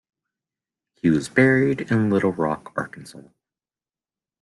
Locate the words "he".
0.95-1.11